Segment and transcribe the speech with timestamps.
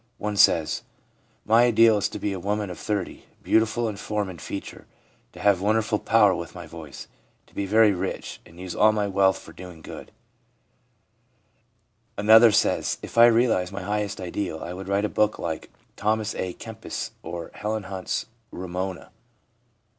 [0.17, 0.81] One says:'
[1.45, 4.87] My ideal is to be a woman of 30, beauti ful in form and feature;
[5.31, 7.07] to have wonderful power with my voice;
[7.45, 10.11] to be very rich, and use all my wealth for doing good/
[12.17, 16.33] Another says: 'If I realised my highest ideal, I would write a book like Thomas
[16.33, 19.11] a Kempis or Helen Hunt's Ramona!